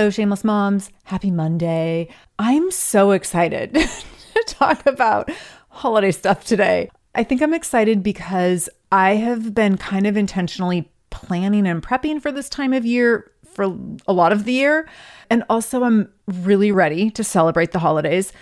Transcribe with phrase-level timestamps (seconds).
[0.00, 0.90] Hello, Shameless Moms.
[1.04, 2.08] Happy Monday.
[2.38, 5.30] I'm so excited to talk about
[5.68, 6.88] holiday stuff today.
[7.14, 12.32] I think I'm excited because I have been kind of intentionally planning and prepping for
[12.32, 14.88] this time of year for a lot of the year.
[15.28, 18.32] And also, I'm really ready to celebrate the holidays.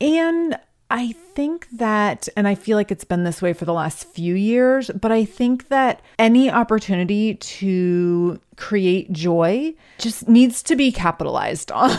[0.00, 0.58] And
[0.90, 4.34] I think that, and I feel like it's been this way for the last few
[4.34, 11.70] years, but I think that any opportunity to create joy just needs to be capitalized
[11.72, 11.96] on.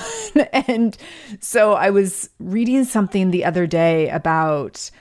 [0.52, 0.98] and
[1.40, 4.92] so I was reading something the other day about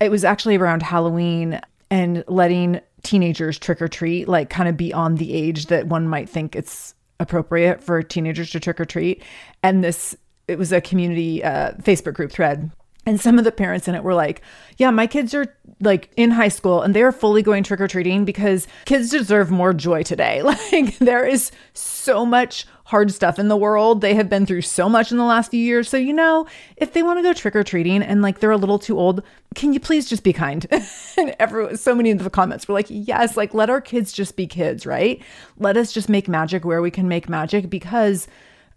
[0.00, 5.18] it was actually around Halloween and letting teenagers trick or treat, like kind of beyond
[5.18, 9.22] the age that one might think it's appropriate for teenagers to trick or treat.
[9.62, 10.16] And this,
[10.48, 12.70] it was a community uh, Facebook group thread
[13.06, 14.40] and some of the parents in it were like,
[14.76, 18.24] yeah, my kids are like in high school and they're fully going trick or treating
[18.24, 20.42] because kids deserve more joy today.
[20.72, 24.00] Like, there is so much hard stuff in the world.
[24.00, 25.88] They have been through so much in the last few years.
[25.88, 28.56] So, you know, if they want to go trick or treating and like they're a
[28.56, 29.22] little too old,
[29.54, 30.66] can you please just be kind?
[31.16, 34.36] and everyone, so many of the comments were like, yes, like let our kids just
[34.36, 35.22] be kids, right?
[35.58, 38.26] Let us just make magic where we can make magic because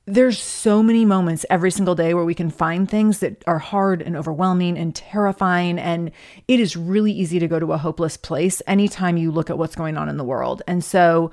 [0.08, 4.02] there's so many moments every single day where we can find things that are hard
[4.02, 5.78] and overwhelming and terrifying.
[5.78, 6.12] And
[6.48, 9.76] it is really easy to go to a hopeless place anytime you look at what's
[9.76, 10.64] going on in the world.
[10.66, 11.32] And so,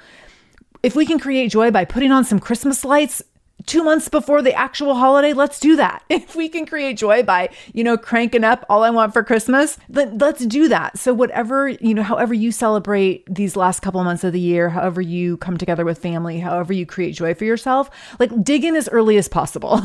[0.83, 3.23] if we can create joy by putting on some Christmas lights,
[3.67, 6.03] two months before the actual holiday, let's do that.
[6.15, 9.77] If we can create joy by, you know, cranking up all I want for Christmas,
[9.89, 10.99] then let's do that.
[10.99, 15.01] So, whatever, you know, however you celebrate these last couple months of the year, however
[15.01, 18.89] you come together with family, however you create joy for yourself, like dig in as
[18.89, 19.83] early as possible.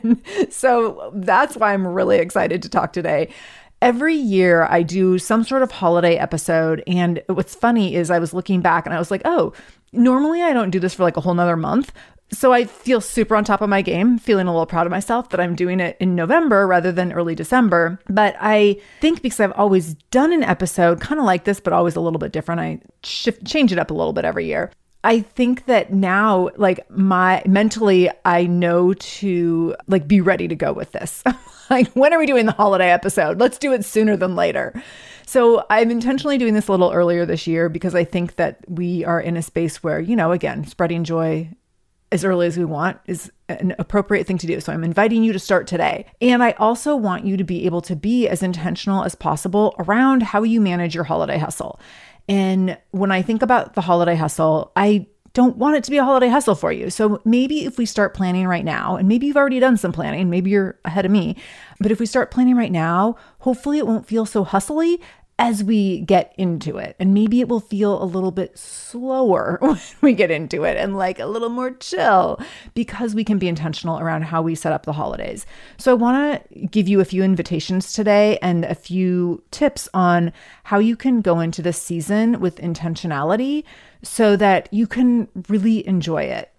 [0.50, 3.32] so, that's why I'm really excited to talk today.
[3.80, 6.82] Every year I do some sort of holiday episode.
[6.86, 9.52] And what's funny is I was looking back and I was like, oh,
[9.92, 11.92] normally I don't do this for like a whole nother month,
[12.30, 15.30] so I feel super on top of my game, feeling a little proud of myself
[15.30, 17.98] that I'm doing it in November rather than early December.
[18.08, 21.96] But I think because I've always done an episode kind of like this, but always
[21.96, 24.70] a little bit different, I shift, change it up a little bit every year.
[25.04, 30.72] I think that now, like my mentally, I know to like be ready to go
[30.72, 31.22] with this.
[31.70, 33.38] like, when are we doing the holiday episode?
[33.38, 34.82] Let's do it sooner than later.
[35.24, 39.04] So I'm intentionally doing this a little earlier this year because I think that we
[39.04, 41.50] are in a space where, you know, again, spreading joy
[42.10, 44.60] as early as we want is an appropriate thing to do.
[44.60, 46.06] So I'm inviting you to start today.
[46.20, 50.22] And I also want you to be able to be as intentional as possible around
[50.22, 51.78] how you manage your holiday hustle.
[52.28, 56.04] And when I think about the holiday hustle, I don't want it to be a
[56.04, 56.90] holiday hustle for you.
[56.90, 60.30] So maybe if we start planning right now, and maybe you've already done some planning,
[60.30, 61.36] maybe you're ahead of me,
[61.78, 65.00] but if we start planning right now, hopefully it won't feel so hustly
[65.38, 66.96] as we get into it.
[66.98, 70.96] And maybe it will feel a little bit slower when we get into it and
[70.96, 72.40] like a little more chill
[72.74, 75.46] because we can be intentional around how we set up the holidays.
[75.76, 80.32] So I want to give you a few invitations today and a few tips on
[80.64, 83.62] how you can go into this season with intentionality
[84.02, 86.52] so that you can really enjoy it.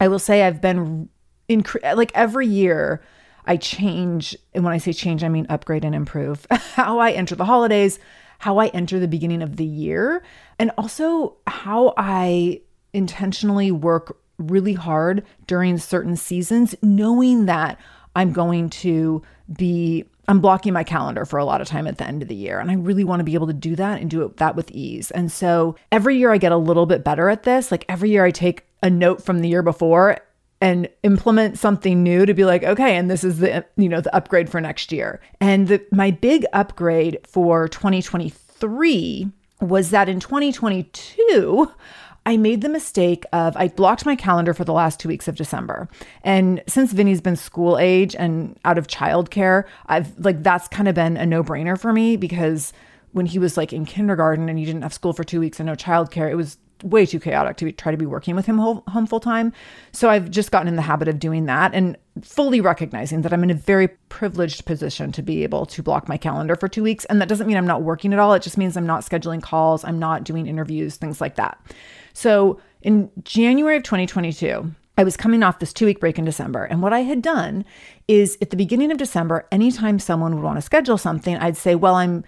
[0.00, 1.10] I will say I've been
[1.48, 3.02] in like every year
[3.50, 7.34] I change, and when I say change, I mean upgrade and improve how I enter
[7.34, 7.98] the holidays,
[8.38, 10.22] how I enter the beginning of the year,
[10.60, 12.60] and also how I
[12.92, 17.80] intentionally work really hard during certain seasons, knowing that
[18.14, 19.20] I'm going to
[19.52, 22.36] be I'm blocking my calendar for a lot of time at the end of the
[22.36, 22.60] year.
[22.60, 24.70] And I really want to be able to do that and do it that with
[24.70, 25.10] ease.
[25.10, 27.72] And so every year I get a little bit better at this.
[27.72, 30.18] Like every year I take a note from the year before
[30.60, 34.14] and implement something new to be like okay and this is the you know the
[34.14, 39.28] upgrade for next year and the, my big upgrade for 2023
[39.60, 41.70] was that in 2022
[42.26, 45.36] I made the mistake of I blocked my calendar for the last two weeks of
[45.36, 45.88] December.
[46.22, 50.94] And since Vinny's been school age and out of childcare, I've like that's kind of
[50.94, 52.72] been a no-brainer for me because
[53.12, 55.66] when he was like in kindergarten and you didn't have school for two weeks and
[55.66, 58.58] no childcare, it was way too chaotic to be, try to be working with him
[58.58, 59.52] home full time.
[59.92, 63.42] So I've just gotten in the habit of doing that and fully recognizing that I'm
[63.42, 67.04] in a very privileged position to be able to block my calendar for two weeks.
[67.06, 68.34] And that doesn't mean I'm not working at all.
[68.34, 71.58] It just means I'm not scheduling calls, I'm not doing interviews, things like that.
[72.12, 76.64] So in January of 2022, I was coming off this two week break in December.
[76.64, 77.64] And what I had done
[78.06, 81.74] is at the beginning of December, anytime someone would want to schedule something, I'd say,
[81.74, 82.24] Well, I'm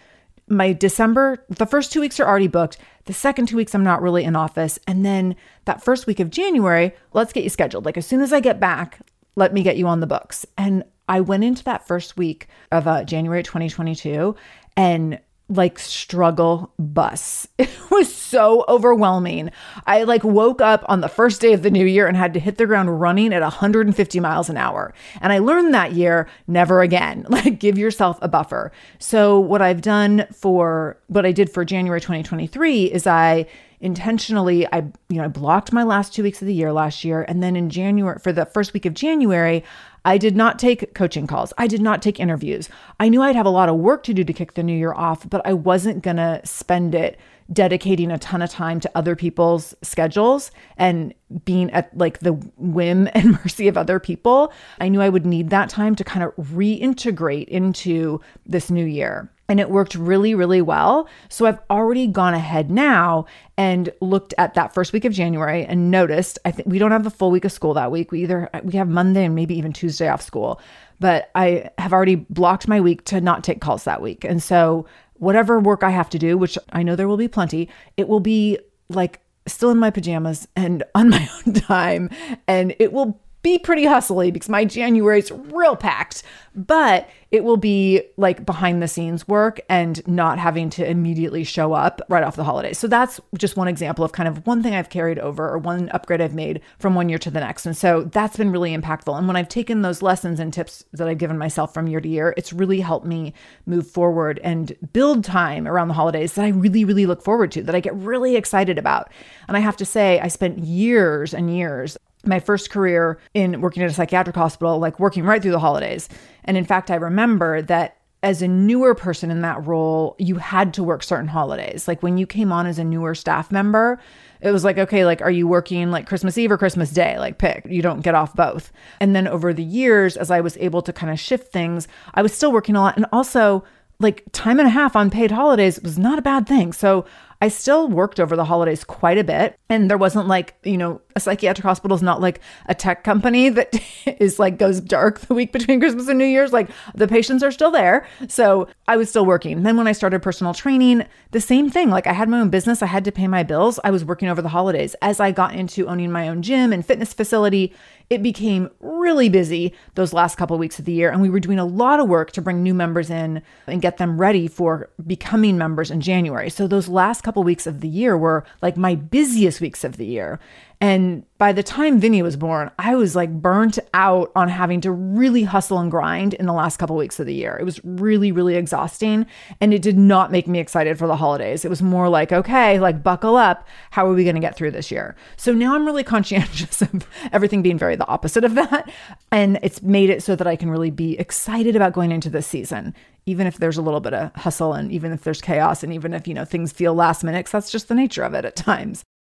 [0.52, 2.78] my December, the first two weeks are already booked.
[3.06, 4.78] The second two weeks, I'm not really in office.
[4.86, 5.34] And then
[5.64, 7.84] that first week of January, let's get you scheduled.
[7.84, 9.00] Like as soon as I get back,
[9.34, 10.46] let me get you on the books.
[10.56, 14.36] And I went into that first week of uh, January 2022
[14.76, 15.18] and
[15.48, 17.48] like struggle bus.
[17.58, 19.50] It was so overwhelming.
[19.86, 22.40] I like woke up on the first day of the new year and had to
[22.40, 24.92] hit the ground running at 150 miles an hour.
[25.20, 27.26] And I learned that year never again.
[27.32, 28.72] Like give yourself a buffer.
[28.98, 33.46] So what I've done for what I did for January 2023 is I
[33.80, 37.22] intentionally I you know I blocked my last 2 weeks of the year last year
[37.22, 39.64] and then in January for the first week of January
[40.04, 41.52] I did not take coaching calls.
[41.58, 42.68] I did not take interviews.
[42.98, 44.92] I knew I'd have a lot of work to do to kick the new year
[44.92, 47.18] off, but I wasn't going to spend it
[47.52, 51.12] dedicating a ton of time to other people's schedules and
[51.44, 54.52] being at like the whim and mercy of other people.
[54.80, 59.30] I knew I would need that time to kind of reintegrate into this new year
[59.52, 61.06] and it worked really, really well.
[61.28, 63.26] So I've already gone ahead now
[63.58, 67.04] and looked at that first week of January and noticed I think we don't have
[67.04, 68.10] a full week of school that week.
[68.10, 70.58] We either we have Monday and maybe even Tuesday off school,
[71.00, 74.24] but I have already blocked my week to not take calls that week.
[74.24, 74.86] And so
[75.18, 78.20] whatever work I have to do, which I know there will be plenty, it will
[78.20, 82.08] be like still in my pajamas and on my own time
[82.48, 86.22] and it will be pretty hustly because my January is real packed,
[86.54, 91.72] but it will be like behind the scenes work and not having to immediately show
[91.72, 92.78] up right off the holidays.
[92.78, 95.88] So that's just one example of kind of one thing I've carried over or one
[95.90, 97.64] upgrade I've made from one year to the next.
[97.64, 99.16] And so that's been really impactful.
[99.16, 102.08] And when I've taken those lessons and tips that I've given myself from year to
[102.08, 103.32] year, it's really helped me
[103.64, 107.62] move forward and build time around the holidays that I really, really look forward to,
[107.62, 109.10] that I get really excited about.
[109.48, 113.82] And I have to say, I spent years and years my first career in working
[113.82, 116.08] at a psychiatric hospital, like working right through the holidays.
[116.44, 120.72] And in fact, I remember that as a newer person in that role, you had
[120.74, 121.88] to work certain holidays.
[121.88, 123.98] Like when you came on as a newer staff member,
[124.40, 127.18] it was like, okay, like, are you working like Christmas Eve or Christmas Day?
[127.18, 128.72] Like, pick, you don't get off both.
[129.00, 132.22] And then over the years, as I was able to kind of shift things, I
[132.22, 132.96] was still working a lot.
[132.96, 133.62] And also,
[134.00, 136.72] like, time and a half on paid holidays was not a bad thing.
[136.72, 137.04] So
[137.42, 139.58] I still worked over the holidays quite a bit.
[139.68, 143.48] And there wasn't like, you know, A psychiatric hospital is not like a tech company
[143.58, 143.74] that
[144.06, 146.52] is like goes dark the week between Christmas and New Year's.
[146.52, 148.06] Like the patients are still there.
[148.28, 149.64] So I was still working.
[149.64, 151.90] Then when I started personal training, the same thing.
[151.90, 153.80] Like I had my own business, I had to pay my bills.
[153.82, 154.94] I was working over the holidays.
[155.02, 157.74] As I got into owning my own gym and fitness facility,
[158.12, 161.40] it became really busy those last couple of weeks of the year and we were
[161.40, 164.90] doing a lot of work to bring new members in and get them ready for
[165.06, 166.50] becoming members in January.
[166.50, 169.96] So those last couple of weeks of the year were like my busiest weeks of
[169.96, 170.38] the year.
[170.78, 174.92] And by the time Vinny was born, I was like burnt out on having to
[174.92, 177.56] really hustle and grind in the last couple of weeks of the year.
[177.58, 179.26] It was really, really exhausting.
[179.60, 181.64] And it did not make me excited for the holidays.
[181.64, 183.66] It was more like, okay, like buckle up.
[183.90, 185.16] How are we going to get through this year?
[185.36, 188.88] So now I'm really conscientious of everything being very the opposite of that.
[189.32, 192.46] And it's made it so that I can really be excited about going into this
[192.46, 192.94] season
[193.24, 196.12] even if there's a little bit of hustle and even if there's chaos and even
[196.12, 198.56] if you know things feel last minute cause that's just the nature of it at
[198.56, 199.04] times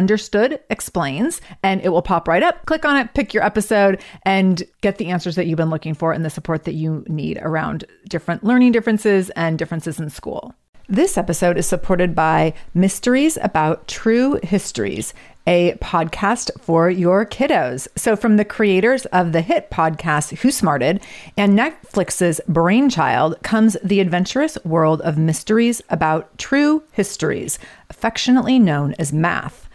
[0.00, 2.64] Understood Explains, and it will pop right up.
[2.64, 6.14] Click on it, pick your episode, and get the answers that you've been looking for
[6.14, 10.54] and the support that you need around different learning differences and differences in school.
[10.88, 15.12] This episode is supported by Mysteries About True Histories,
[15.46, 17.86] a podcast for your kiddos.
[17.94, 21.02] So, from the creators of the hit podcast Who Smarted
[21.36, 27.58] and Netflix's Brainchild comes the adventurous world of mysteries about true histories,
[27.90, 29.68] affectionately known as math.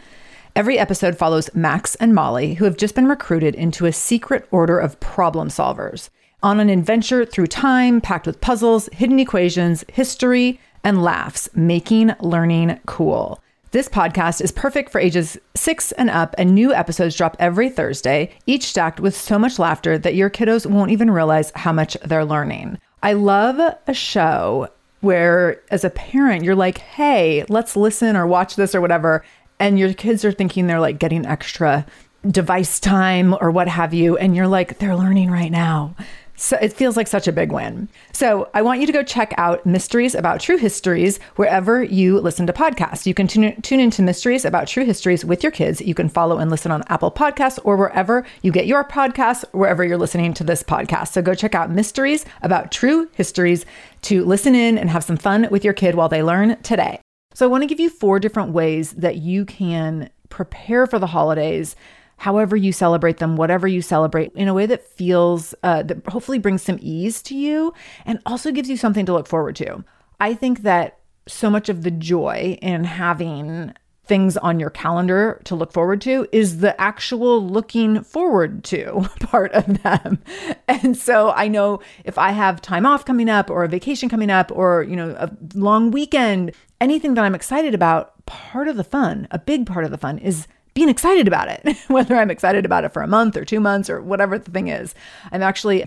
[0.55, 4.79] Every episode follows Max and Molly, who have just been recruited into a secret order
[4.79, 6.09] of problem solvers
[6.41, 12.79] on an adventure through time packed with puzzles, hidden equations, history, and laughs, making learning
[12.85, 13.41] cool.
[13.71, 18.31] This podcast is perfect for ages six and up, and new episodes drop every Thursday,
[18.45, 22.24] each stacked with so much laughter that your kiddos won't even realize how much they're
[22.24, 22.77] learning.
[23.03, 24.69] I love a show
[25.01, 29.21] where, as a parent, you're like, hey, let's listen or watch this or whatever
[29.59, 31.85] and your kids are thinking they're like getting extra
[32.29, 35.95] device time or what have you, and you're like, they're learning right now.
[36.38, 37.88] So it feels like such a big win.
[38.12, 42.45] So I want you to go check out Mysteries About True Histories wherever you listen
[42.47, 43.05] to podcasts.
[43.05, 45.79] You can tune, tune into Mysteries About True Histories with your kids.
[45.79, 49.85] You can follow and listen on Apple Podcasts or wherever you get your podcasts, wherever
[49.85, 51.13] you're listening to this podcast.
[51.13, 53.65] So go check out Mysteries About True Histories
[54.03, 57.00] to listen in and have some fun with your kid while they learn today.
[57.36, 61.08] So, I want to give you four different ways that you can prepare for the
[61.08, 61.75] holidays,
[62.15, 66.39] however you celebrate them, whatever you celebrate, in a way that feels, uh, that hopefully
[66.39, 67.74] brings some ease to you
[68.06, 69.84] and also gives you something to look forward to.
[70.22, 73.74] I think that so much of the joy in having
[74.05, 79.51] things on your calendar to look forward to is the actual looking forward to part
[79.53, 80.21] of them.
[80.67, 84.29] And so I know if I have time off coming up or a vacation coming
[84.29, 88.83] up or, you know, a long weekend, anything that I'm excited about, part of the
[88.83, 92.65] fun, a big part of the fun is being excited about it, whether I'm excited
[92.65, 94.93] about it for a month or two months or whatever the thing is.
[95.31, 95.85] I'm actually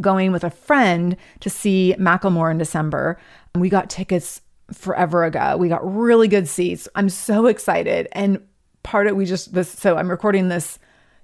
[0.00, 3.18] going with a friend to see Macklemore in December.
[3.54, 4.40] We got tickets
[4.72, 5.56] forever ago.
[5.56, 6.88] We got really good seats.
[6.94, 8.08] I'm so excited.
[8.12, 8.42] And
[8.82, 10.78] part of we just this so I'm recording this,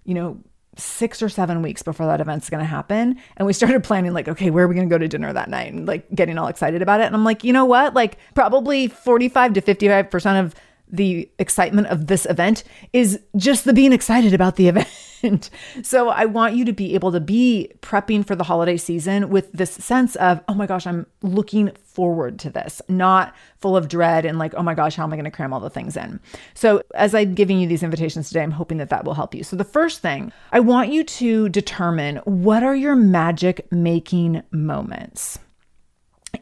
[0.04, 0.38] you know,
[0.76, 3.16] six or seven weeks before that event's going to happen.
[3.36, 5.48] And we started planning, like, okay, where are we going to go to dinner that
[5.48, 5.72] night?
[5.72, 7.04] And like getting all excited about it.
[7.04, 7.94] And I'm like, you know what?
[7.94, 10.54] Like, probably 45 to 55% of
[10.88, 14.88] the excitement of this event is just the being excited about the event.
[15.24, 15.48] And
[15.82, 19.50] so I want you to be able to be prepping for the holiday season with
[19.52, 24.24] this sense of, oh my gosh, I'm looking forward to this, not full of dread
[24.24, 26.20] and like, oh my gosh, how am I going to cram all the things in?
[26.54, 29.42] So, as I'm giving you these invitations today, I'm hoping that that will help you.
[29.42, 35.38] So, the first thing I want you to determine what are your magic making moments?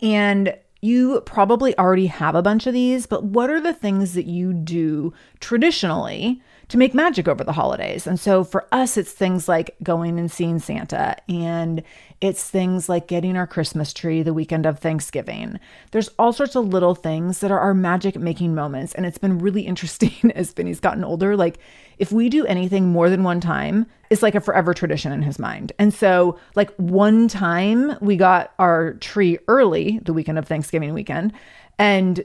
[0.01, 4.27] And you probably already have a bunch of these, but what are the things that
[4.27, 8.07] you do traditionally to make magic over the holidays.
[8.07, 11.83] And so for us, it's things like going and seeing Santa, and
[12.23, 15.61] it's things like getting our Christmas tree the weekend of Thanksgiving.
[15.91, 18.95] There's all sorts of little things that are our magic making moments.
[18.95, 21.37] And it's been really interesting as Vinny's gotten older.
[21.37, 21.59] Like,
[21.99, 25.39] if we do anything more than one time, it's like a forever tradition in his
[25.39, 25.73] mind.
[25.79, 31.35] And so, like, one time we got our tree early the weekend of Thanksgiving weekend.
[31.79, 32.25] And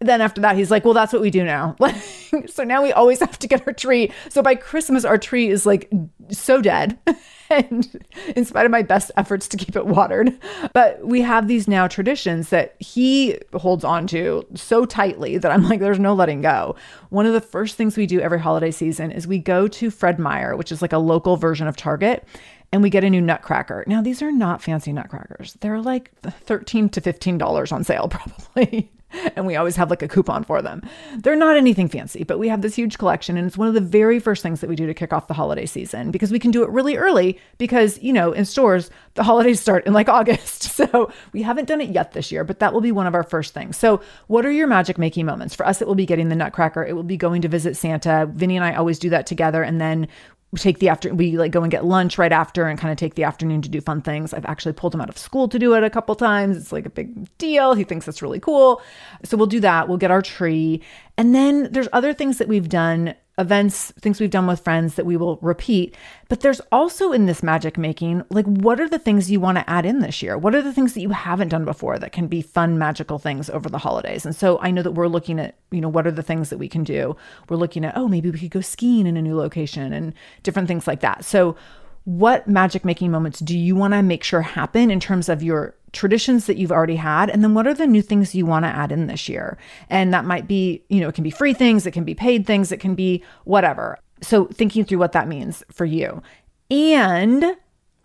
[0.00, 1.76] then after that, he's like, well, that's what we do now.
[2.46, 4.10] so now we always have to get our tree.
[4.30, 5.90] So by Christmas, our tree is like
[6.30, 6.98] so dead.
[7.50, 8.04] and
[8.36, 10.38] in spite of my best efforts to keep it watered,
[10.72, 15.68] but we have these now traditions that he holds on to so tightly that I'm
[15.68, 16.76] like, there's no letting go.
[17.08, 20.18] One of the first things we do every holiday season is we go to Fred
[20.18, 22.24] Meyer, which is like a local version of Target
[22.72, 23.84] and we get a new nutcracker.
[23.86, 25.54] Now, these are not fancy nutcrackers.
[25.60, 28.90] They're like 13 to $15 on sale, probably.
[29.36, 30.82] and we always have like a coupon for them.
[31.16, 33.80] They're not anything fancy, but we have this huge collection and it's one of the
[33.80, 36.50] very first things that we do to kick off the holiday season because we can
[36.50, 40.68] do it really early because, you know, in stores, the holidays start in like August.
[40.80, 43.22] So we haven't done it yet this year, but that will be one of our
[43.22, 43.76] first things.
[43.76, 45.54] So, what are your magic making moments?
[45.54, 48.26] For us, it will be getting the nutcracker, it will be going to visit Santa.
[48.32, 50.08] Vinny and I always do that together and then
[50.52, 52.98] we take the after we like go and get lunch right after and kind of
[52.98, 54.34] take the afternoon to do fun things.
[54.34, 56.56] I've actually pulled him out of school to do it a couple times.
[56.56, 57.74] It's like a big deal.
[57.74, 58.82] He thinks it's really cool.
[59.24, 59.88] So we'll do that.
[59.88, 60.82] We'll get our tree.
[61.16, 65.06] And then there's other things that we've done events, things we've done with friends that
[65.06, 65.96] we will repeat.
[66.28, 69.68] But there's also in this magic making, like, what are the things you want to
[69.68, 70.38] add in this year?
[70.38, 73.50] What are the things that you haven't done before that can be fun, magical things
[73.50, 74.24] over the holidays?
[74.24, 76.58] And so I know that we're looking at, you know, what are the things that
[76.58, 77.16] we can do?
[77.48, 80.68] We're looking at, oh, maybe we could go skiing in a new location and different
[80.68, 81.24] things like that.
[81.24, 81.56] So,
[82.04, 85.74] what magic making moments do you want to make sure happen in terms of your
[85.92, 87.30] traditions that you've already had?
[87.30, 89.58] And then what are the new things you want to add in this year?
[89.88, 92.46] And that might be you know it can be free things it can be paid
[92.46, 93.98] things it can be whatever.
[94.22, 96.22] So thinking through what that means for you.
[96.70, 97.56] And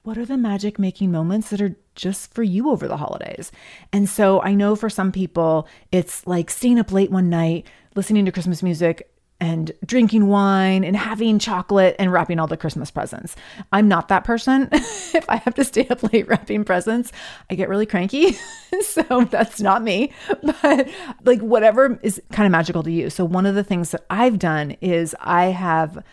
[0.04, 3.52] what are the magic making moments that are just for you over the holidays?
[3.94, 8.26] And so i know for some people it's like staying up late one night listening
[8.26, 13.36] to christmas music and drinking wine and having chocolate and wrapping all the Christmas presents.
[13.72, 14.70] I'm not that person.
[14.72, 17.12] if I have to stay up late wrapping presents,
[17.50, 18.38] I get really cranky.
[18.82, 20.14] so that's not me.
[20.62, 20.90] But
[21.26, 23.10] like whatever is kind of magical to you.
[23.10, 26.04] So one of the things that I've done is I have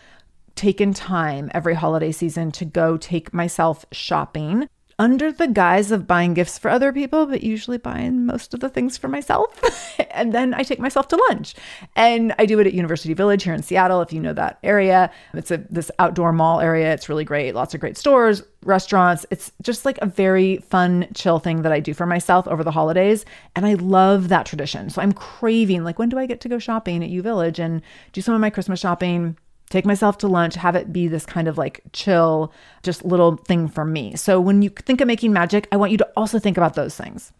[0.55, 4.67] taken time every holiday season to go take myself shopping
[4.99, 8.69] under the guise of buying gifts for other people, but usually buying most of the
[8.69, 9.99] things for myself.
[10.11, 11.55] and then I take myself to lunch.
[11.95, 15.11] And I do it at University Village here in Seattle, if you know that area.
[15.33, 16.93] It's a this outdoor mall area.
[16.93, 17.55] It's really great.
[17.55, 19.25] Lots of great stores, restaurants.
[19.31, 22.71] It's just like a very fun, chill thing that I do for myself over the
[22.71, 23.25] holidays.
[23.55, 24.89] And I love that tradition.
[24.89, 27.81] So I'm craving, like, when do I get to go shopping at U Village and
[28.11, 29.37] do some of my Christmas shopping?
[29.73, 33.67] Take myself to lunch, have it be this kind of like chill, just little thing
[33.67, 34.15] for me.
[34.15, 36.95] So when you think of making magic, I want you to also think about those
[36.95, 37.33] things.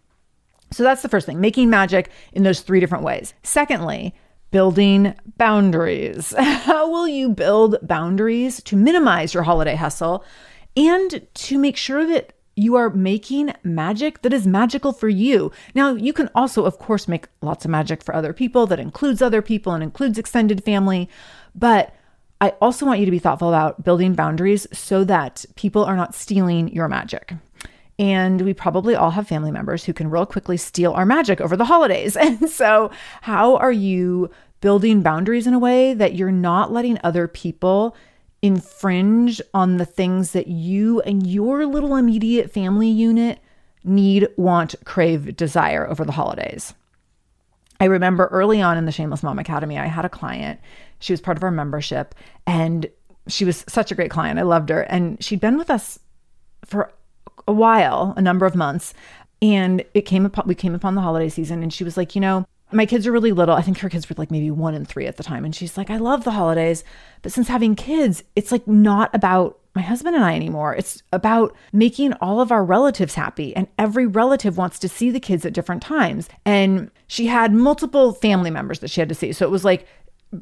[0.71, 3.35] So that's the first thing, making magic in those three different ways.
[3.43, 4.15] Secondly,
[4.49, 6.33] building boundaries.
[6.39, 10.25] How will you build boundaries to minimize your holiday hustle
[10.75, 15.51] and to make sure that you are making magic that is magical for you.
[15.73, 19.23] Now, you can also, of course, make lots of magic for other people that includes
[19.23, 21.09] other people and includes extended family,
[21.55, 21.95] but
[22.43, 26.13] I also want you to be thoughtful about building boundaries so that people are not
[26.13, 27.31] stealing your magic.
[27.97, 31.55] And we probably all have family members who can real quickly steal our magic over
[31.55, 32.17] the holidays.
[32.21, 34.29] And so, how are you
[34.59, 37.95] building boundaries in a way that you're not letting other people
[38.41, 43.39] infringe on the things that you and your little immediate family unit
[43.85, 46.73] need, want, crave, desire over the holidays?
[47.79, 50.59] I remember early on in the Shameless Mom Academy, I had a client
[51.03, 52.15] she was part of our membership
[52.47, 52.89] and
[53.27, 54.39] she was such a great client.
[54.39, 54.81] I loved her.
[54.83, 55.99] And she'd been with us
[56.65, 56.93] for
[57.45, 58.93] a while, a number of months.
[59.41, 62.21] And it came upon, we came upon the holiday season and she was like, you
[62.21, 63.53] know, my kids are really little.
[63.53, 65.43] I think her kids were like maybe one and three at the time.
[65.43, 66.85] And she's like, I love the holidays.
[67.21, 70.73] But since having kids, it's like not about my husband and I anymore.
[70.73, 73.53] It's about making all of our relatives happy.
[73.55, 76.29] And every relative wants to see the kids at different times.
[76.45, 79.33] And she had multiple family members that she had to see.
[79.33, 79.85] So it was like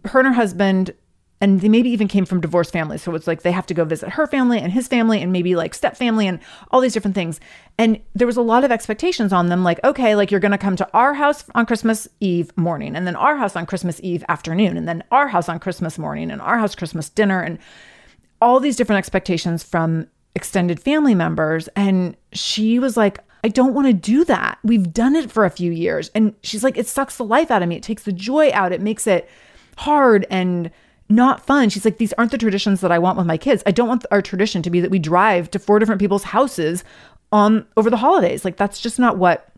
[0.05, 0.93] her and her husband
[1.41, 3.01] and they maybe even came from divorced families.
[3.01, 5.55] So it's like they have to go visit her family and his family and maybe
[5.55, 7.39] like step family and all these different things.
[7.79, 10.57] And there was a lot of expectations on them like, okay, like you're going to
[10.59, 14.23] come to our house on Christmas Eve morning and then our house on Christmas Eve
[14.29, 17.57] afternoon and then our house on Christmas morning and our house Christmas dinner and
[18.39, 21.69] all these different expectations from extended family members.
[21.69, 24.59] And she was like, I don't want to do that.
[24.63, 26.11] We've done it for a few years.
[26.13, 27.77] And she's like, it sucks the life out of me.
[27.77, 28.71] It takes the joy out.
[28.71, 29.27] It makes it
[29.81, 30.71] hard and
[31.09, 31.69] not fun.
[31.69, 33.63] She's like, these aren't the traditions that I want with my kids.
[33.65, 36.83] I don't want our tradition to be that we drive to four different people's houses
[37.31, 38.45] on over the holidays.
[38.45, 39.49] Like that's just not what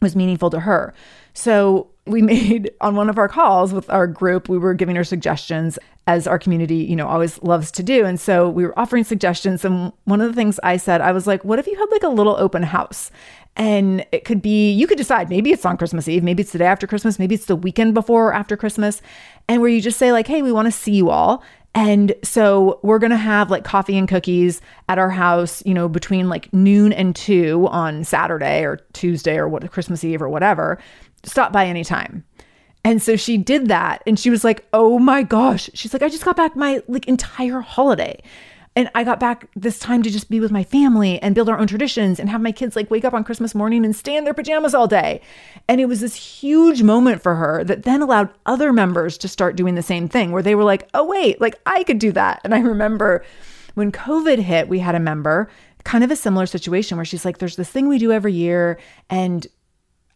[0.00, 0.94] was meaningful to her.
[1.34, 5.04] So we made on one of our calls with our group, we were giving her
[5.04, 8.04] suggestions as our community, you know, always loves to do.
[8.04, 9.64] And so we were offering suggestions.
[9.64, 12.02] And one of the things I said, I was like, what if you had like
[12.02, 13.10] a little open house?
[13.56, 16.58] And it could be, you could decide, maybe it's on Christmas Eve, maybe it's the
[16.58, 19.00] day after Christmas, maybe it's the weekend before or after Christmas.
[19.48, 21.42] And where you just say, like, hey, we want to see you all.
[21.74, 25.88] And so we're going to have like coffee and cookies at our house, you know,
[25.88, 30.78] between like noon and two on Saturday or Tuesday or what Christmas Eve or whatever.
[31.24, 32.24] Stop by anytime.
[32.84, 36.08] And so she did that and she was like, "Oh my gosh." She's like, "I
[36.08, 38.20] just got back my like entire holiday."
[38.76, 41.58] And I got back this time to just be with my family and build our
[41.58, 44.24] own traditions and have my kids like wake up on Christmas morning and stay in
[44.24, 45.20] their pajamas all day.
[45.68, 49.54] And it was this huge moment for her that then allowed other members to start
[49.54, 52.40] doing the same thing where they were like, oh, wait, like I could do that.
[52.42, 53.24] And I remember
[53.74, 55.48] when COVID hit, we had a member,
[55.84, 58.80] kind of a similar situation where she's like, there's this thing we do every year.
[59.08, 59.46] And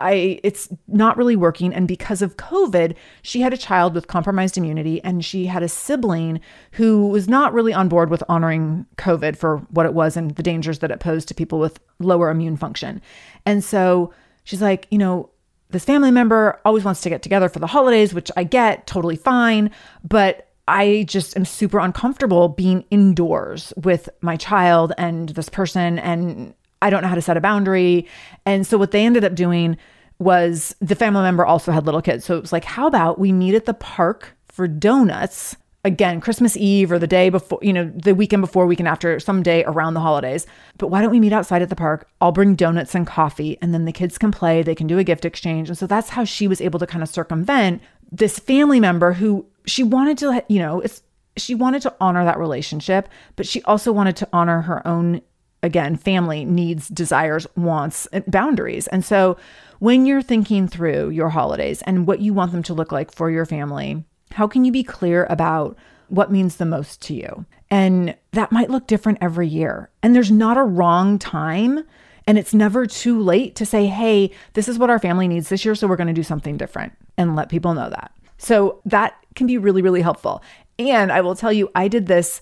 [0.01, 4.57] I it's not really working and because of COVID, she had a child with compromised
[4.57, 6.41] immunity and she had a sibling
[6.73, 10.43] who was not really on board with honoring COVID for what it was and the
[10.43, 13.03] dangers that it posed to people with lower immune function.
[13.45, 14.13] And so
[14.45, 15.31] she's like, you know,
[15.71, 19.17] this family member always wants to get together for the holidays, which I get totally
[19.17, 19.71] fine,
[20.03, 26.55] but I just am super uncomfortable being indoors with my child and this person and
[26.83, 28.07] I don't know how to set a boundary.
[28.47, 29.77] And so what they ended up doing
[30.19, 32.25] was the family member also had little kids.
[32.25, 35.57] So it was like, how about we meet at the park for donuts?
[35.85, 39.45] Again, Christmas Eve or the day before, you know, the weekend before, weekend after, some
[39.45, 40.45] day around the holidays.
[40.77, 42.09] But why don't we meet outside at the park?
[42.21, 44.63] I'll bring donuts and coffee, and then the kids can play.
[44.63, 45.69] They can do a gift exchange.
[45.69, 49.47] And so that's how she was able to kind of circumvent this family member who
[49.67, 51.03] she wanted to, you know, it's
[51.37, 55.21] she wanted to honor that relationship, but she also wanted to honor her own
[55.63, 58.87] again, family needs, desires, wants, boundaries.
[58.89, 59.37] And so
[59.79, 63.31] when you're thinking through your holidays and what you want them to look like for
[63.31, 65.77] your family, how can you be clear about
[66.09, 67.45] what means the most to you?
[67.71, 69.91] And that might look different every year.
[70.03, 71.85] And there's not a wrong time.
[72.27, 75.65] And it's never too late to say, hey, this is what our family needs this
[75.65, 75.75] year.
[75.75, 78.13] So we're going to do something different and let people know that.
[78.37, 80.43] So that can be really, really helpful.
[80.79, 82.41] And I will tell you, I did this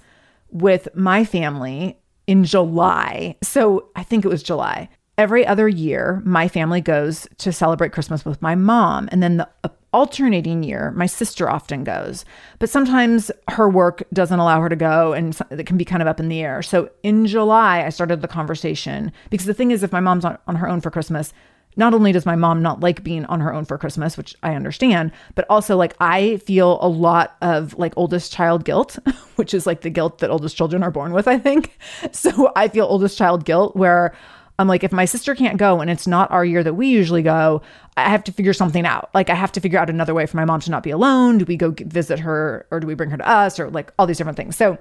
[0.51, 3.37] with my family in July.
[3.43, 4.89] So I think it was July.
[5.19, 9.09] Every other year, my family goes to celebrate Christmas with my mom.
[9.11, 9.49] And then the
[9.93, 12.27] alternating year, my sister often goes.
[12.59, 16.09] But sometimes her work doesn't allow her to go and it can be kind of
[16.09, 16.61] up in the air.
[16.63, 20.37] So in July, I started the conversation because the thing is, if my mom's on,
[20.47, 21.33] on her own for Christmas,
[21.77, 24.55] not only does my mom not like being on her own for Christmas, which I
[24.55, 28.99] understand, but also like I feel a lot of like oldest child guilt,
[29.37, 31.79] which is like the guilt that oldest children are born with, I think.
[32.13, 34.15] So I feel oldest child guilt where
[34.59, 37.23] I'm like, if my sister can't go and it's not our year that we usually
[37.23, 37.63] go,
[37.97, 39.11] I have to figure something out.
[39.13, 41.39] Like, I have to figure out another way for my mom to not be alone.
[41.39, 44.07] Do we go visit her or do we bring her to us or like all
[44.07, 44.57] these different things?
[44.57, 44.79] So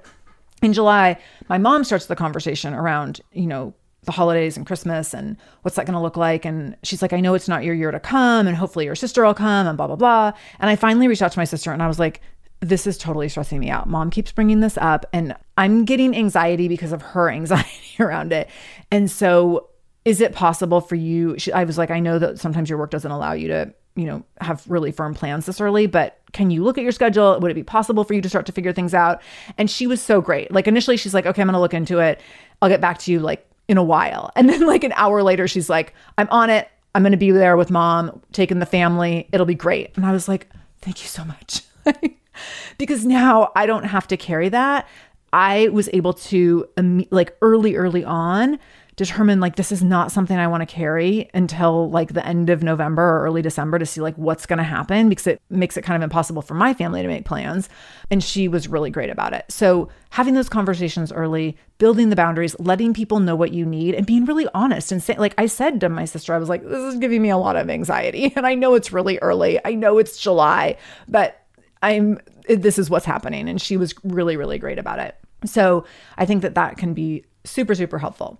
[0.61, 1.17] in July,
[1.49, 3.73] my mom starts the conversation around, you know,
[4.05, 6.45] the holidays and Christmas and what's that going to look like.
[6.45, 9.23] And she's like, I know it's not your year to come, and hopefully your sister
[9.23, 10.31] will come, and blah, blah, blah.
[10.59, 12.21] And I finally reached out to my sister and I was like,
[12.61, 13.87] this is totally stressing me out.
[13.87, 18.49] Mom keeps bringing this up, and I'm getting anxiety because of her anxiety around it.
[18.91, 19.69] And so,
[20.03, 21.37] is it possible for you?
[21.37, 24.05] She, I was like, I know that sometimes your work doesn't allow you to, you
[24.05, 27.39] know, have really firm plans this early, but can you look at your schedule?
[27.39, 29.21] Would it be possible for you to start to figure things out?
[29.57, 30.51] And she was so great.
[30.51, 32.21] Like, initially, she's like, okay, I'm going to look into it.
[32.61, 34.31] I'll get back to you like in a while.
[34.35, 36.69] And then like an hour later, she's like, I'm on it.
[36.93, 39.27] I'm going to be there with mom, taking the family.
[39.31, 39.91] It'll be great.
[39.95, 40.49] And I was like,
[40.81, 41.63] thank you so much.
[42.77, 44.87] because now I don't have to carry that.
[45.33, 46.65] I was able to,
[47.09, 48.57] like, early, early on,
[48.95, 52.63] determine like this is not something I want to carry until like the end of
[52.63, 55.81] November or early December to see like what's going to happen because it makes it
[55.81, 57.67] kind of impossible for my family to make plans.
[58.09, 59.45] And she was really great about it.
[59.49, 64.05] So having those conversations early, building the boundaries, letting people know what you need and
[64.05, 66.93] being really honest and saying like I said to my sister, I was like, this
[66.93, 68.33] is giving me a lot of anxiety.
[68.35, 69.59] And I know it's really early.
[69.63, 70.77] I know it's July,
[71.07, 71.41] but
[71.81, 73.47] I'm this is what's happening.
[73.49, 75.15] And she was really, really great about it.
[75.45, 75.85] So
[76.17, 78.39] I think that that can be super, super helpful.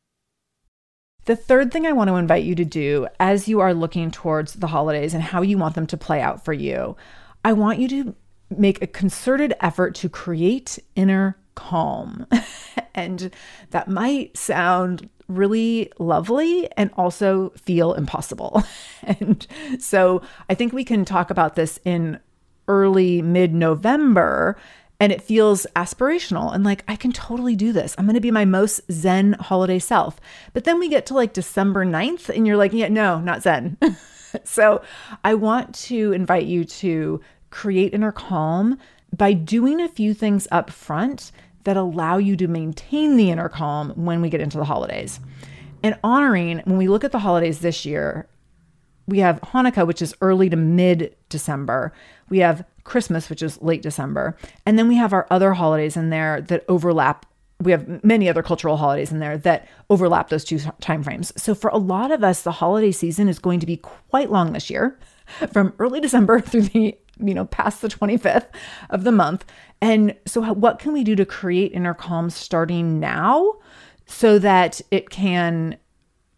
[1.25, 4.53] The third thing I want to invite you to do as you are looking towards
[4.53, 6.95] the holidays and how you want them to play out for you,
[7.45, 8.15] I want you to
[8.49, 12.25] make a concerted effort to create inner calm.
[12.95, 13.31] and
[13.69, 18.63] that might sound really lovely and also feel impossible.
[19.03, 19.47] and
[19.79, 22.19] so I think we can talk about this in
[22.67, 24.57] early mid November
[25.01, 27.95] and it feels aspirational and like I can totally do this.
[27.97, 30.21] I'm going to be my most zen holiday self.
[30.53, 33.77] But then we get to like December 9th and you're like, yeah, no, not zen.
[34.43, 34.83] so
[35.23, 38.77] I want to invite you to create inner calm
[39.17, 41.31] by doing a few things up front
[41.63, 45.19] that allow you to maintain the inner calm when we get into the holidays.
[45.81, 48.27] And honoring, when we look at the holidays this year,
[49.07, 51.91] we have Hanukkah, which is early to mid December.
[52.29, 54.37] We have Christmas, which is late December.
[54.65, 57.25] And then we have our other holidays in there that overlap.
[57.59, 61.31] We have many other cultural holidays in there that overlap those two time frames.
[61.41, 64.53] So for a lot of us, the holiday season is going to be quite long
[64.53, 64.97] this year,
[65.53, 68.47] from early December through the you know past the 25th
[68.89, 69.45] of the month.
[69.81, 73.57] And so what can we do to create inner calm starting now
[74.05, 75.77] so that it can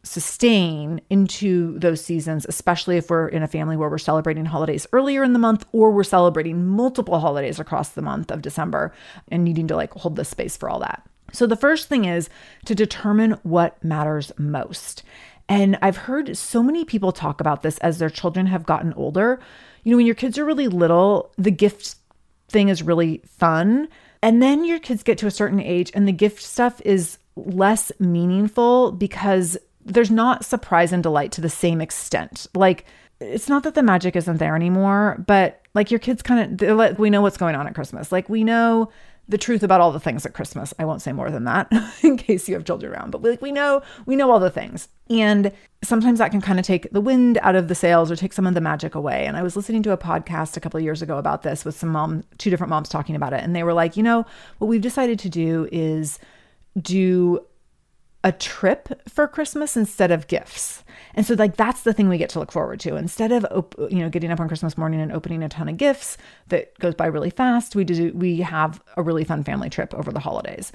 [0.03, 5.23] sustain into those seasons, especially if we're in a family where we're celebrating holidays earlier
[5.23, 8.93] in the month or we're celebrating multiple holidays across the month of December
[9.29, 11.07] and needing to like hold the space for all that.
[11.31, 12.29] So the first thing is
[12.65, 15.03] to determine what matters most.
[15.49, 19.39] And I've heard so many people talk about this as their children have gotten older.
[19.83, 21.95] You know, when your kids are really little, the gift
[22.49, 23.87] thing is really fun.
[24.21, 27.91] And then your kids get to a certain age and the gift stuff is less
[27.99, 32.47] meaningful because there's not surprise and delight to the same extent.
[32.55, 32.85] Like,
[33.19, 36.99] it's not that the magic isn't there anymore, but like your kids kind of, like,
[36.99, 38.11] we know what's going on at Christmas.
[38.11, 38.89] Like, we know
[39.29, 40.73] the truth about all the things at Christmas.
[40.77, 41.71] I won't say more than that
[42.03, 44.89] in case you have children around, but we, we know we know all the things.
[45.09, 45.51] And
[45.83, 48.47] sometimes that can kind of take the wind out of the sails or take some
[48.47, 49.25] of the magic away.
[49.25, 51.75] And I was listening to a podcast a couple of years ago about this with
[51.75, 54.25] some mom, two different moms talking about it, and they were like, "You know,
[54.57, 56.19] what we've decided to do is
[56.81, 57.39] do
[58.23, 60.83] a trip for Christmas instead of gifts.
[61.13, 62.95] And so like that's the thing we get to look forward to.
[62.95, 65.77] Instead of op- you know getting up on Christmas morning and opening a ton of
[65.77, 69.93] gifts that goes by really fast, we do we have a really fun family trip
[69.93, 70.71] over the holidays.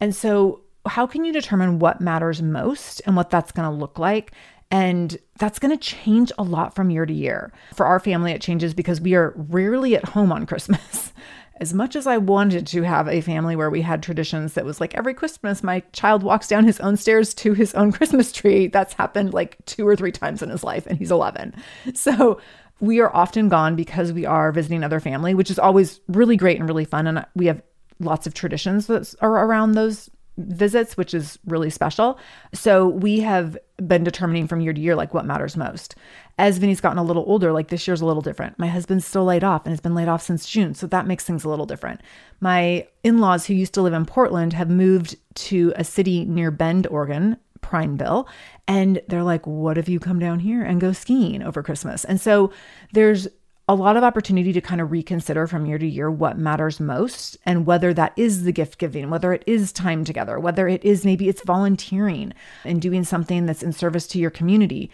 [0.00, 3.98] And so how can you determine what matters most and what that's going to look
[3.98, 4.32] like?
[4.70, 7.52] And that's going to change a lot from year to year.
[7.74, 11.12] For our family, it changes because we are rarely at home on Christmas
[11.56, 14.80] as much as I wanted to have a family where we had traditions that was
[14.80, 18.66] like every Christmas, my child walks down his own stairs to his own Christmas tree.
[18.68, 21.54] That's happened like two or three times in his life, and he's 11.
[21.94, 22.40] So
[22.80, 26.58] we are often gone because we are visiting other family, which is always really great
[26.58, 27.06] and really fun.
[27.06, 27.62] And we have
[28.00, 32.18] lots of traditions that are around those visits, which is really special.
[32.54, 35.94] So we have been determining from year to year like what matters most.
[36.38, 38.58] As Vinny's gotten a little older, like this year's a little different.
[38.58, 41.24] My husband's still laid off and has been laid off since June, so that makes
[41.24, 42.00] things a little different.
[42.40, 46.86] My in-laws who used to live in Portland have moved to a city near Bend,
[46.86, 48.26] Oregon, Prineville,
[48.66, 52.20] and they're like, "What if you come down here and go skiing over Christmas?" And
[52.20, 52.50] so
[52.92, 53.28] there's
[53.72, 57.38] a lot of opportunity to kind of reconsider from year to year what matters most
[57.46, 61.06] and whether that is the gift giving, whether it is time together, whether it is
[61.06, 62.34] maybe it's volunteering
[62.66, 64.90] and doing something that's in service to your community.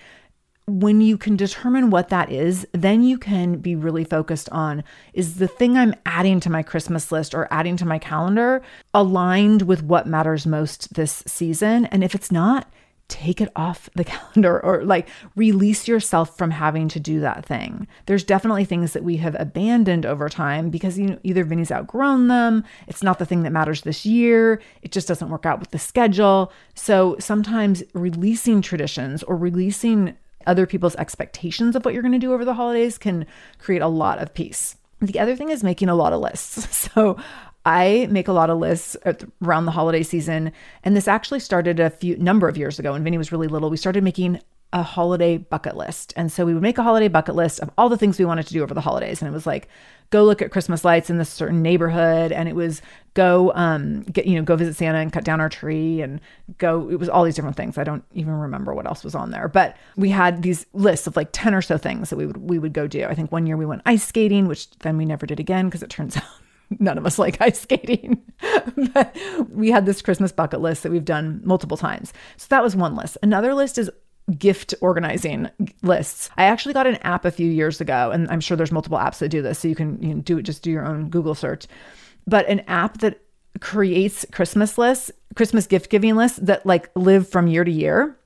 [0.69, 5.39] When you can determine what that is, then you can be really focused on is
[5.39, 8.63] the thing I'm adding to my Christmas list or adding to my calendar
[8.95, 11.87] aligned with what matters most this season?
[11.87, 12.71] And if it's not,
[13.09, 17.87] take it off the calendar or like release yourself from having to do that thing.
[18.07, 22.29] There's definitely things that we have abandoned over time because you know, either Vinny's outgrown
[22.29, 25.71] them, it's not the thing that matters this year, it just doesn't work out with
[25.71, 26.53] the schedule.
[26.75, 30.17] So sometimes releasing traditions or releasing
[30.47, 33.27] other people's expectations of what you're going to do over the holidays can
[33.59, 34.77] create a lot of peace.
[35.01, 36.89] The other thing is making a lot of lists.
[36.89, 37.17] So
[37.69, 38.97] I make a lot of lists
[39.43, 40.53] around the holiday season,
[40.85, 43.69] and this actually started a few number of years ago when Vinny was really little.
[43.69, 44.41] We started making
[44.73, 46.15] a holiday bucket list.
[46.17, 48.47] And so we would make a holiday bucket list of all the things we wanted
[48.47, 49.21] to do over the holidays.
[49.21, 49.69] And it was like,
[50.11, 52.33] go look at Christmas lights in this certain neighborhood.
[52.33, 52.81] And it was
[53.15, 56.21] go um get, you know, go visit Santa and cut down our tree and
[56.57, 57.79] go, it was all these different things.
[57.79, 59.49] I don't even remember what else was on there.
[59.49, 62.59] But we had these lists of like 10 or so things that we would we
[62.59, 63.05] would go do.
[63.05, 65.83] I think one year we went ice skating, which then we never did again because
[65.83, 66.25] it turns out
[66.79, 68.23] none of us like ice skating.
[68.95, 69.17] but
[69.51, 72.13] we had this Christmas bucket list that we've done multiple times.
[72.37, 73.17] So that was one list.
[73.23, 73.91] Another list is
[74.37, 75.49] gift organizing
[75.83, 76.31] lists.
[76.37, 79.19] I actually got an app a few years ago, and I'm sure there's multiple apps
[79.19, 79.61] that do this.
[79.61, 81.67] So you can, you can do it, just do your own Google search.
[82.27, 83.21] But an app that
[83.61, 88.18] creates Christmas lists, Christmas gift giving lists that like live from year to year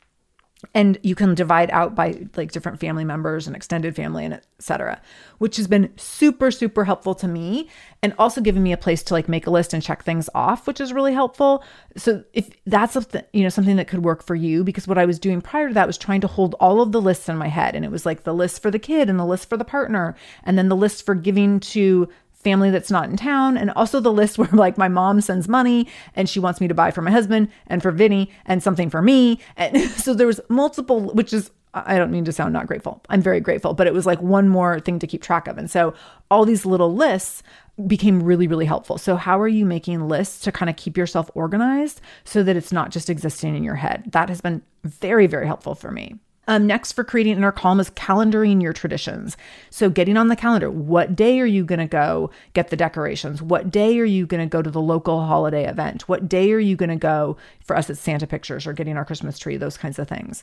[0.74, 5.00] and you can divide out by like different family members and extended family and etc
[5.38, 7.68] which has been super super helpful to me
[8.02, 10.66] and also given me a place to like make a list and check things off
[10.66, 11.64] which is really helpful.
[11.96, 15.04] So if that's a you know something that could work for you because what i
[15.04, 17.48] was doing prior to that was trying to hold all of the lists in my
[17.48, 17.74] head.
[17.74, 20.16] And it was like the list for the kid and the list for the partner
[20.44, 22.08] and then the list for giving to
[22.42, 25.88] family that's not in town, and also the list where like my mom sends money
[26.14, 29.02] and she wants me to buy for my husband and for Vinny and something for
[29.02, 29.38] me.
[29.56, 33.02] And so there was multiple, which is I don't mean to sound not grateful.
[33.08, 35.56] I'm very grateful, but it was like one more thing to keep track of.
[35.56, 35.94] And so
[36.30, 37.42] all these little lists
[37.86, 38.98] became really, really helpful.
[38.98, 42.72] So, how are you making lists to kind of keep yourself organized so that it's
[42.72, 44.04] not just existing in your head?
[44.12, 46.16] That has been very, very helpful for me.
[46.48, 49.36] Um, next, for creating inner calm is calendaring your traditions.
[49.70, 53.40] So, getting on the calendar, what day are you going to go get the decorations?
[53.40, 56.08] What day are you going to go to the local holiday event?
[56.08, 59.04] What day are you going to go for us at Santa Pictures or getting our
[59.04, 60.42] Christmas tree, those kinds of things.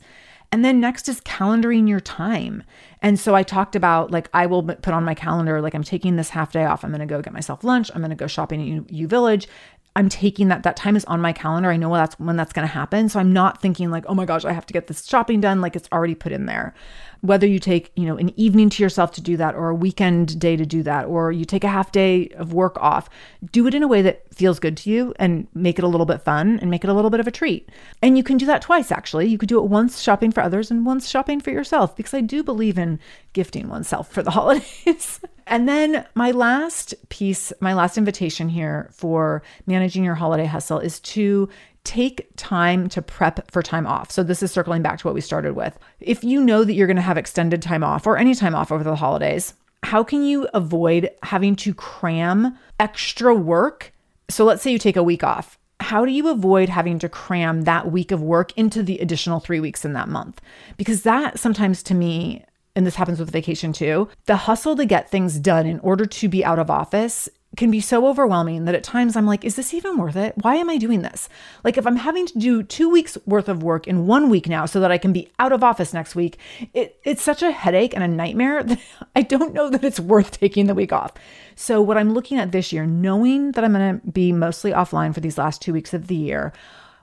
[0.52, 2.64] And then next is calendaring your time.
[3.02, 6.16] And so I talked about like, I will put on my calendar, like, I'm taking
[6.16, 6.84] this half day off.
[6.84, 7.92] I'm going to go get myself lunch.
[7.94, 9.48] I'm going to go shopping at U, U Village.
[9.96, 11.70] I'm taking that that time is on my calendar.
[11.70, 13.10] I know that's when that's going to happen.
[13.10, 15.62] So I'm not thinking like, "Oh my gosh, I have to get this shopping done."
[15.62, 16.74] Like it's already put in there
[17.22, 20.40] whether you take, you know, an evening to yourself to do that or a weekend
[20.40, 23.10] day to do that or you take a half day of work off,
[23.52, 26.06] do it in a way that feels good to you and make it a little
[26.06, 27.70] bit fun and make it a little bit of a treat.
[28.02, 29.28] And you can do that twice actually.
[29.28, 32.22] You could do it once shopping for others and once shopping for yourself because I
[32.22, 33.00] do believe in
[33.34, 35.20] gifting oneself for the holidays.
[35.50, 41.00] And then my last piece, my last invitation here for managing your holiday hustle is
[41.02, 41.50] to
[41.84, 44.12] take time to prep for time off.
[44.12, 45.78] So, this is circling back to what we started with.
[46.00, 48.72] If you know that you're going to have extended time off or any time off
[48.72, 53.92] over the holidays, how can you avoid having to cram extra work
[54.30, 55.58] So let's say you take a week off.
[55.80, 59.60] How do you avoid having to cram that week of work into the additional three
[59.60, 60.40] weeks in that month?
[60.78, 62.46] Because that sometimes to me,
[62.76, 66.28] and this happens with vacation too, the hustle to get things done in order to
[66.28, 69.74] be out of office can be so overwhelming that at times I'm like, is this
[69.74, 70.36] even worth it?
[70.42, 71.28] Why am I doing this?
[71.64, 74.66] Like, if I'm having to do two weeks worth of work in one week now
[74.66, 76.38] so that I can be out of office next week,
[76.74, 78.80] it, it's such a headache and a nightmare that
[79.16, 81.14] I don't know that it's worth taking the week off.
[81.56, 85.14] So, what I'm looking at this year, knowing that I'm going to be mostly offline
[85.14, 86.54] for these last two weeks of the year,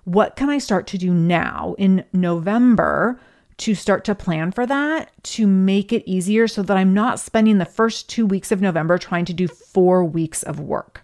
[0.05, 3.21] what can I start to do now in November?
[3.59, 7.59] To start to plan for that to make it easier so that I'm not spending
[7.59, 11.03] the first two weeks of November trying to do four weeks of work.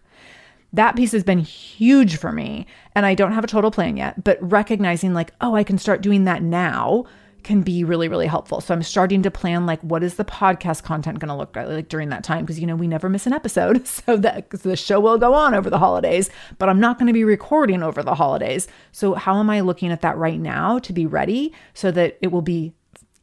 [0.73, 2.67] That piece has been huge for me.
[2.95, 6.03] And I don't have a total plan yet, but recognizing like, oh, I can start
[6.03, 7.05] doing that now
[7.43, 8.61] can be really really helpful.
[8.61, 11.89] So I'm starting to plan like what is the podcast content going to look like
[11.89, 13.87] during that time because you know we never miss an episode.
[14.03, 16.29] So that the show will go on over the holidays,
[16.59, 18.67] but I'm not going to be recording over the holidays.
[18.91, 22.33] So how am I looking at that right now to be ready so that it
[22.33, 22.73] will be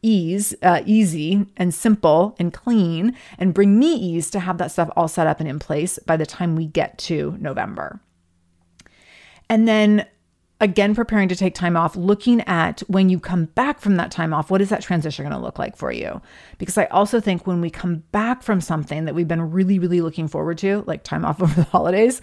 [0.01, 4.89] ease, uh, easy and simple and clean and bring me ease to have that stuff
[4.95, 7.99] all set up and in place by the time we get to November.
[9.49, 10.05] And then
[10.62, 14.34] again preparing to take time off, looking at when you come back from that time
[14.34, 16.22] off, what is that transition going to look like for you?
[16.57, 20.01] Because I also think when we come back from something that we've been really, really
[20.01, 22.22] looking forward to, like time off over the holidays,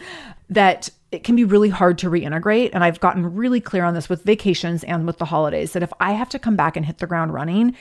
[0.51, 2.71] that it can be really hard to reintegrate.
[2.75, 5.93] And I've gotten really clear on this with vacations and with the holidays that if
[5.99, 7.75] I have to come back and hit the ground running,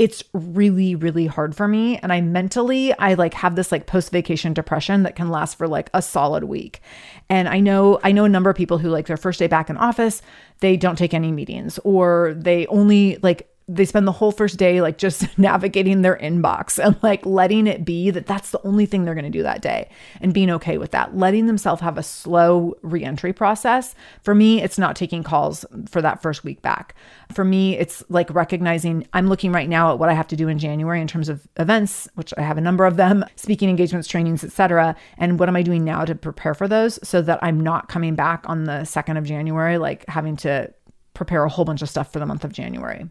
[0.00, 1.98] it's really really hard for me.
[1.98, 5.68] And i mentally i like have this like post vacation depression that can last for
[5.68, 6.80] like a solid week.
[7.28, 9.68] And i know i know a number of people who like their first day back
[9.68, 10.22] in office
[10.60, 14.80] they don't take any meetings or they only like they spend the whole first day
[14.80, 19.04] like just navigating their inbox and like letting it be that that's the only thing
[19.04, 19.88] they're going to do that day
[20.20, 21.16] and being okay with that.
[21.16, 26.22] Letting themselves have a slow reentry process for me it's not taking calls for that
[26.22, 26.94] first week back.
[27.32, 30.48] For me it's like recognizing i'm looking right now at what i have to do
[30.48, 34.08] in january in terms of events which i have a number of them speaking engagements
[34.08, 37.60] trainings etc and what am i doing now to prepare for those so that i'm
[37.60, 40.72] not coming back on the 2nd of january like having to
[41.14, 43.08] prepare a whole bunch of stuff for the month of january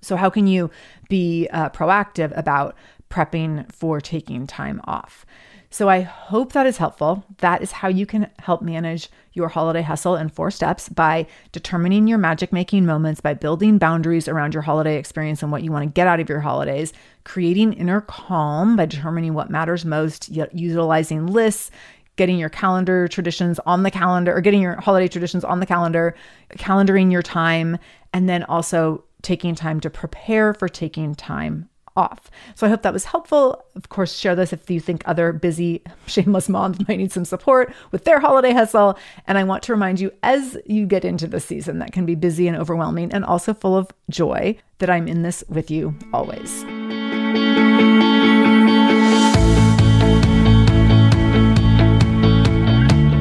[0.00, 0.70] so, how can you
[1.08, 2.76] be uh, proactive about
[3.10, 5.24] prepping for taking time off?
[5.70, 7.24] So, I hope that is helpful.
[7.38, 12.06] That is how you can help manage your holiday hustle in four steps by determining
[12.06, 15.84] your magic making moments, by building boundaries around your holiday experience and what you want
[15.84, 16.92] to get out of your holidays,
[17.24, 21.70] creating inner calm by determining what matters most, utilizing lists,
[22.16, 26.14] getting your calendar traditions on the calendar or getting your holiday traditions on the calendar,
[26.56, 27.78] calendaring your time,
[28.12, 32.30] and then also taking time to prepare for taking time off.
[32.54, 33.64] So I hope that was helpful.
[33.74, 37.74] Of course, share this if you think other busy, shameless moms might need some support
[37.90, 38.98] with their holiday hustle.
[39.26, 42.14] And I want to remind you as you get into the season that can be
[42.14, 46.64] busy and overwhelming and also full of joy that I'm in this with you always.